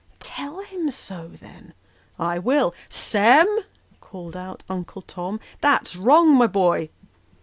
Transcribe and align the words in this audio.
"Tell 0.33 0.61
him 0.63 0.89
so, 0.89 1.27
then."" 1.39 1.75
I 2.19 2.39
will. 2.39 2.73
Sem!" 2.89 3.45
called 4.01 4.35
out 4.35 4.63
Uncle 4.67 5.03
Tom," 5.03 5.39
that's 5.61 5.95
wrong, 5.95 6.33
my 6.33 6.47
boy." 6.47 6.89